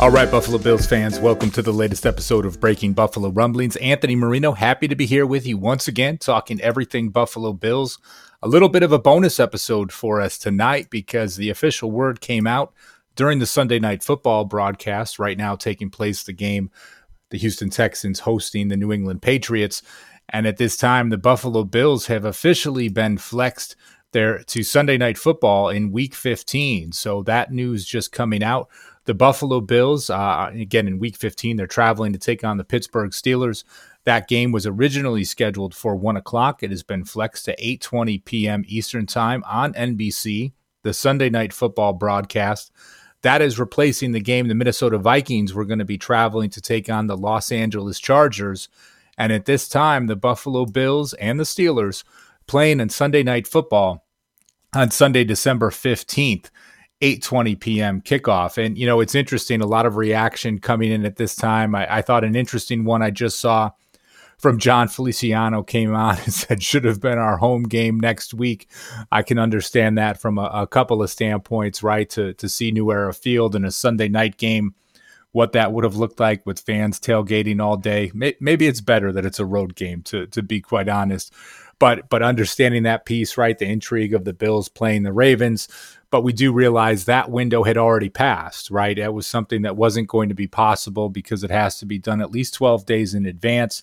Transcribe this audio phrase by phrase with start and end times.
[0.00, 3.74] All right, Buffalo Bills fans, welcome to the latest episode of Breaking Buffalo Rumblings.
[3.76, 7.98] Anthony Marino, happy to be here with you once again, talking everything Buffalo Bills.
[8.40, 12.46] A little bit of a bonus episode for us tonight because the official word came
[12.46, 12.72] out
[13.16, 16.70] during the Sunday night football broadcast, right now taking place the game,
[17.30, 19.82] the Houston Texans hosting the New England Patriots.
[20.28, 23.74] And at this time, the Buffalo Bills have officially been flexed
[24.12, 26.92] there to Sunday night football in week 15.
[26.92, 28.68] So that news just coming out
[29.08, 33.10] the Buffalo Bills, uh, again in Week 15, they're traveling to take on the Pittsburgh
[33.10, 33.64] Steelers.
[34.04, 36.62] That game was originally scheduled for one o'clock.
[36.62, 38.64] It has been flexed to 8:20 p.m.
[38.68, 42.70] Eastern Time on NBC, the Sunday Night Football broadcast.
[43.22, 46.90] That is replacing the game the Minnesota Vikings were going to be traveling to take
[46.90, 48.68] on the Los Angeles Chargers.
[49.16, 52.04] And at this time, the Buffalo Bills and the Steelers
[52.48, 54.04] playing in Sunday Night Football
[54.74, 56.50] on Sunday, December 15th.
[57.00, 58.00] 8:20 p.m.
[58.00, 58.58] kickoff.
[58.58, 59.60] And you know, it's interesting.
[59.60, 61.74] A lot of reaction coming in at this time.
[61.74, 63.70] I, I, thought an interesting one I just saw
[64.38, 68.68] from John Feliciano came on and said should have been our home game next week.
[69.12, 72.08] I can understand that from a, a couple of standpoints, right?
[72.10, 74.74] To to see New Era Field in a Sunday night game,
[75.32, 78.10] what that would have looked like with fans tailgating all day.
[78.14, 80.02] Maybe it's better that it's a road game.
[80.04, 81.32] To to be quite honest.
[81.78, 83.56] But but understanding that piece, right?
[83.56, 85.68] The intrigue of the Bills playing the Ravens,
[86.10, 88.98] but we do realize that window had already passed, right?
[88.98, 92.20] It was something that wasn't going to be possible because it has to be done
[92.20, 93.82] at least 12 days in advance.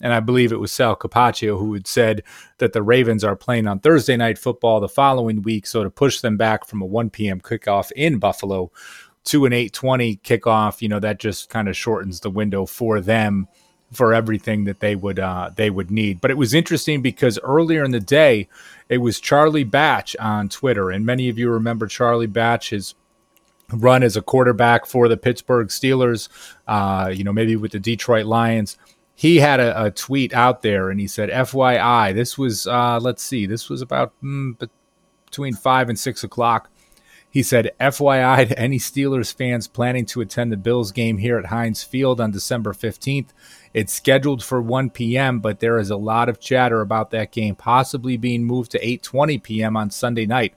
[0.00, 2.22] And I believe it was Sal Capaccio who had said
[2.58, 5.66] that the Ravens are playing on Thursday night football the following week.
[5.66, 7.40] So to push them back from a 1 p.m.
[7.40, 8.70] kickoff in Buffalo
[9.24, 13.48] to an 8:20 kickoff, you know, that just kind of shortens the window for them
[13.94, 16.20] for everything that they would uh, they would need.
[16.20, 18.48] But it was interesting because earlier in the day,
[18.88, 22.94] it was Charlie Batch on Twitter, and many of you remember Charlie Batch's
[23.72, 26.28] run as a quarterback for the Pittsburgh Steelers.
[26.66, 28.76] Uh, you know, maybe with the Detroit Lions.
[29.16, 33.22] He had a, a, tweet out there, and he said, "FYI, this was uh, let's
[33.22, 34.68] see, this was about mm,
[35.26, 36.68] between five and six o'clock."
[37.34, 41.46] He said, FYI to any Steelers fans planning to attend the Bills game here at
[41.46, 43.30] Heinz Field on December 15th.
[43.74, 47.56] It's scheduled for 1 p.m., but there is a lot of chatter about that game
[47.56, 49.76] possibly being moved to 8:20 p.m.
[49.76, 50.54] on Sunday night.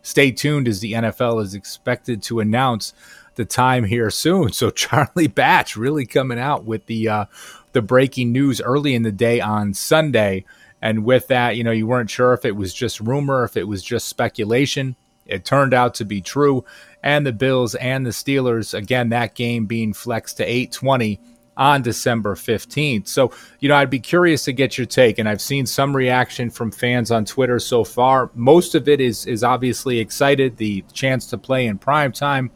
[0.00, 2.94] Stay tuned as the NFL is expected to announce
[3.34, 4.52] the time here soon.
[4.52, 7.24] So Charlie Batch really coming out with the uh,
[7.72, 10.44] the breaking news early in the day on Sunday.
[10.80, 13.66] And with that, you know, you weren't sure if it was just rumor, if it
[13.66, 14.94] was just speculation.
[15.26, 16.64] It turned out to be true.
[17.02, 21.20] And the Bills and the Steelers, again, that game being flexed to 820
[21.56, 23.08] on December 15th.
[23.08, 25.18] So, you know, I'd be curious to get your take.
[25.18, 28.30] And I've seen some reaction from fans on Twitter so far.
[28.34, 32.50] Most of it is is obviously excited, the chance to play in prime time,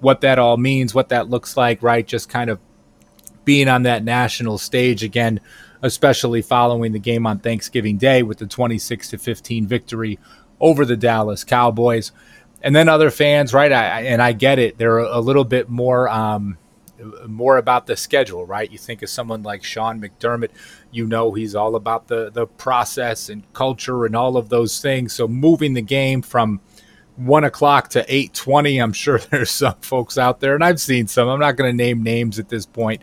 [0.00, 2.06] what that all means, what that looks like, right?
[2.06, 2.58] Just kind of
[3.44, 5.40] being on that national stage again,
[5.82, 10.18] especially following the game on Thanksgiving Day with the 26 to 15 victory
[10.60, 12.12] over the Dallas Cowboys.
[12.60, 13.70] And then other fans, right?
[13.70, 14.78] I, and I get it.
[14.78, 16.58] They're a little bit more um,
[17.26, 18.70] more about the schedule, right?
[18.70, 20.50] You think of someone like Sean McDermott,
[20.90, 25.12] you know he's all about the the process and culture and all of those things.
[25.12, 26.60] So moving the game from
[27.16, 31.06] one o'clock to eight twenty, I'm sure there's some folks out there, and I've seen
[31.06, 31.28] some.
[31.28, 33.02] I'm not going to name names at this point.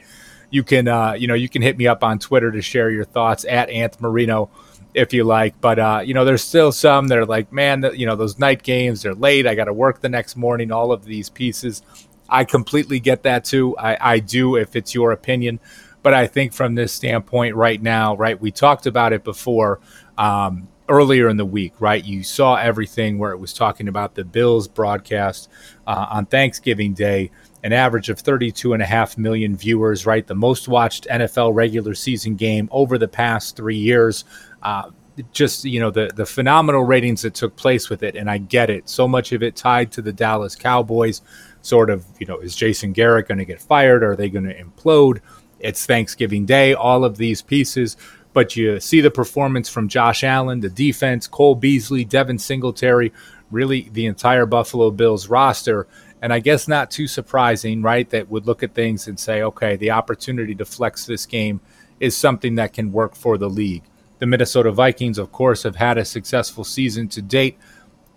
[0.50, 3.04] You can, uh, you know, you can hit me up on Twitter to share your
[3.04, 4.50] thoughts at Anth Marino
[4.95, 5.59] if you like.
[5.61, 8.63] But uh, you know, there's still some that are like, man, you know, those night
[8.63, 9.45] games, they're late.
[9.45, 10.71] I got to work the next morning.
[10.71, 11.83] All of these pieces.
[12.27, 13.77] I completely get that too.
[13.77, 15.59] I, I do if it's your opinion.
[16.01, 19.80] But I think from this standpoint right now, right, we talked about it before
[20.18, 22.04] um, earlier in the week, right?
[22.04, 25.50] You saw everything where it was talking about the Bills broadcast
[25.88, 27.32] uh, on Thanksgiving Day,
[27.64, 30.26] an average of 32 and a half million viewers, right?
[30.26, 34.26] The most watched NFL regular season game over the past three years.
[34.62, 34.92] Uh,
[35.32, 38.70] just you know the the phenomenal ratings that took place with it and I get
[38.70, 41.22] it so much of it tied to the Dallas Cowboys
[41.66, 44.04] sort of, you know, is Jason Garrett going to get fired?
[44.04, 45.20] Are they going to implode?
[45.60, 47.98] It's Thanksgiving Day, all of these pieces.
[48.36, 53.14] But you see the performance from Josh Allen, the defense, Cole Beasley, Devin Singletary,
[53.50, 55.88] really the entire Buffalo Bills roster.
[56.22, 58.10] And I guess not too surprising, right?
[58.10, 61.62] That would look at things and say, okay, the opportunity to flex this game
[62.02, 63.84] is something that can work for the league.
[64.20, 67.58] The Minnesota Vikings, of course, have had a successful season to date.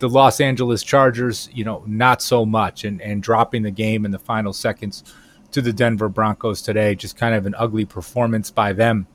[0.01, 4.11] The Los Angeles Chargers, you know, not so much, and, and dropping the game in
[4.11, 5.05] the final seconds
[5.53, 6.97] to the Denver Broncos today.
[6.97, 9.07] Just kind of an ugly performance by them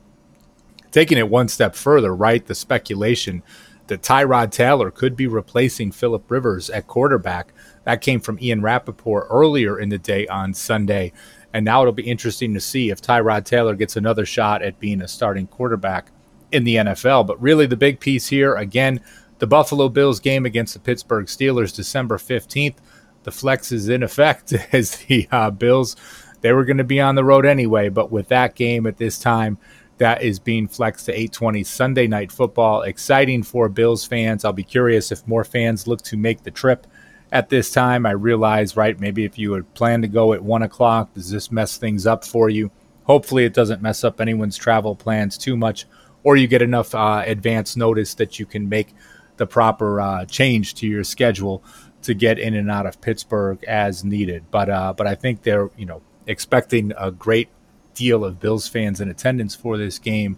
[0.94, 2.46] taking it one step further, right?
[2.46, 3.44] The speculation
[3.88, 7.54] that Tyrod Taylor could be replacing Philip Rivers at quarterback.
[7.84, 11.12] That came from Ian Rapoport earlier in the day on Sunday.
[11.54, 15.02] And now it'll be interesting to see if Tyrod Taylor gets another shot at being
[15.02, 16.12] a starting quarterback
[16.52, 17.28] in the NFL.
[17.28, 19.02] But really, the big piece here, again,
[19.40, 22.76] the Buffalo Bills game against the Pittsburgh Steelers, December 15th.
[23.24, 25.96] The flex is in effect as the uh, Bills,
[26.42, 27.90] they were going to be on the road anyway.
[27.90, 29.58] But with that game at this time,
[30.04, 32.82] that is being flexed to 820 Sunday night football.
[32.82, 34.44] Exciting for Bills fans.
[34.44, 36.86] I'll be curious if more fans look to make the trip
[37.32, 38.06] at this time.
[38.06, 41.54] I realize, right, maybe if you would plan to go at one o'clock, does this
[41.54, 42.70] mess things up for you?
[43.06, 45.86] Hopefully, it doesn't mess up anyone's travel plans too much,
[46.24, 48.94] or you get enough uh, advance notice that you can make
[49.38, 51.64] the proper uh, change to your schedule
[52.02, 54.44] to get in and out of Pittsburgh as needed.
[54.52, 57.48] But uh, but I think they're you know expecting a great
[57.94, 60.38] deal of Bills fans in attendance for this game,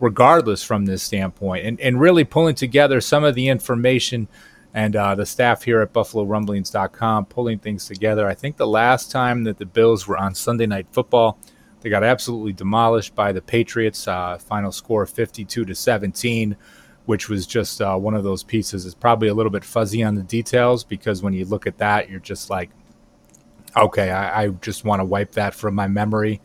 [0.00, 4.28] regardless from this standpoint, and, and really pulling together some of the information
[4.76, 8.28] and uh, the staff here at BuffaloRumblings.com pulling things together.
[8.28, 11.38] I think the last time that the Bills were on Sunday Night Football,
[11.80, 14.06] they got absolutely demolished by the Patriots.
[14.06, 16.56] Uh, final score 52 to 17,
[17.06, 18.84] which was just uh, one of those pieces.
[18.84, 22.10] It's probably a little bit fuzzy on the details because when you look at that,
[22.10, 22.68] you're just like,
[23.74, 26.42] okay, I, I just want to wipe that from my memory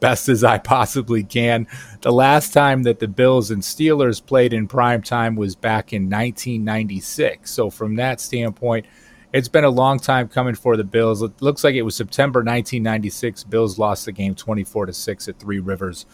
[0.00, 1.66] best as I possibly can.
[2.02, 6.04] The last time that the Bills and Steelers played in prime time was back in
[6.04, 7.50] 1996.
[7.50, 8.86] So, from that standpoint,
[9.32, 11.22] it's been a long time coming for the Bills.
[11.22, 13.44] It looks like it was September 1996.
[13.44, 16.06] Bills lost the game 24 to 6 at Three Rivers.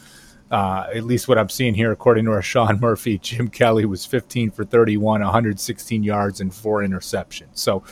[0.50, 4.04] Uh, at least what I'm seeing here, according to our Sean Murphy, Jim Kelly was
[4.04, 7.58] 15 for 31, 116 yards, and four interceptions.
[7.58, 7.82] So,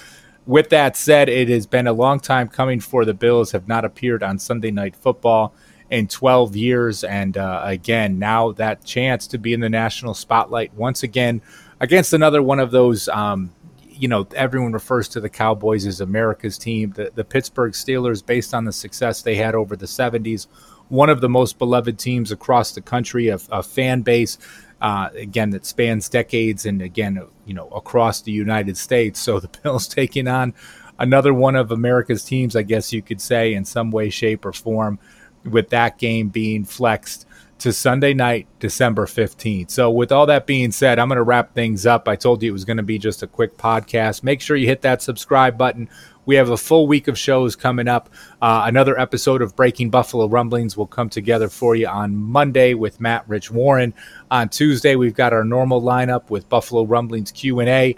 [0.44, 3.52] with that said, it has been a long time coming for the Bills.
[3.52, 5.54] Have not appeared on Sunday Night Football
[5.92, 7.04] in 12 years.
[7.04, 11.42] And uh, again, now that chance to be in the national spotlight once again
[11.80, 13.08] against another one of those.
[13.08, 13.54] Um,
[13.86, 16.92] you know, everyone refers to the Cowboys as America's team.
[16.92, 20.46] The, the Pittsburgh Steelers, based on the success they had over the 70s,
[20.88, 24.38] one of the most beloved teams across the country, a, a fan base,
[24.80, 29.20] uh, again, that spans decades and again, you know, across the United States.
[29.20, 30.54] So the Bills taking on
[30.98, 34.54] another one of America's teams, I guess you could say, in some way, shape, or
[34.54, 34.98] form
[35.44, 37.26] with that game being flexed
[37.62, 39.70] to Sunday night, December 15th.
[39.70, 42.08] So, with all that being said, I'm going to wrap things up.
[42.08, 44.24] I told you it was going to be just a quick podcast.
[44.24, 45.88] Make sure you hit that subscribe button.
[46.24, 48.08] We have a full week of shows coming up.
[48.40, 53.00] Uh, another episode of Breaking Buffalo Rumblings will come together for you on Monday with
[53.00, 53.94] Matt Rich Warren.
[54.30, 57.94] On Tuesday, we've got our normal lineup with Buffalo Rumblings Q&A.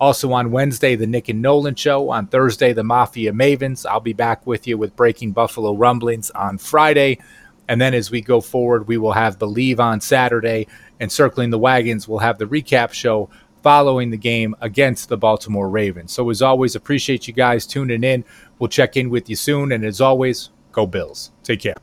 [0.00, 2.10] Also on Wednesday, the Nick and Nolan show.
[2.10, 3.84] On Thursday, the Mafia Mavens.
[3.84, 7.18] I'll be back with you with Breaking Buffalo Rumblings on Friday.
[7.68, 10.66] And then as we go forward, we will have Believe on Saturday.
[11.00, 13.28] And Circling the Wagons, we'll have the recap show
[13.62, 16.12] following the game against the Baltimore Ravens.
[16.12, 18.24] So as always, appreciate you guys tuning in.
[18.58, 19.72] We'll check in with you soon.
[19.72, 21.32] And as always, go Bills.
[21.42, 21.78] Take care.